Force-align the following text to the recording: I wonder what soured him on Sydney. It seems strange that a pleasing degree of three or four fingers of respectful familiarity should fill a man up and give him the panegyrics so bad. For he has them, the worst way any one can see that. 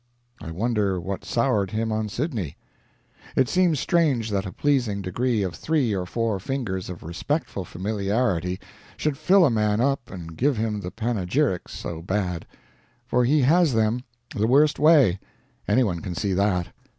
I 0.41 0.49
wonder 0.49 0.99
what 0.99 1.23
soured 1.23 1.69
him 1.69 1.91
on 1.91 2.09
Sydney. 2.09 2.57
It 3.35 3.47
seems 3.47 3.79
strange 3.79 4.31
that 4.31 4.47
a 4.47 4.51
pleasing 4.51 5.03
degree 5.03 5.43
of 5.43 5.53
three 5.53 5.93
or 5.93 6.07
four 6.07 6.39
fingers 6.39 6.89
of 6.89 7.03
respectful 7.03 7.63
familiarity 7.65 8.59
should 8.97 9.15
fill 9.15 9.45
a 9.45 9.51
man 9.51 9.79
up 9.79 10.09
and 10.09 10.35
give 10.35 10.57
him 10.57 10.79
the 10.79 10.89
panegyrics 10.89 11.73
so 11.75 12.01
bad. 12.01 12.47
For 13.05 13.25
he 13.25 13.41
has 13.41 13.73
them, 13.73 14.03
the 14.35 14.47
worst 14.47 14.79
way 14.79 15.19
any 15.67 15.83
one 15.83 15.99
can 15.99 16.15
see 16.15 16.33
that. 16.33 16.69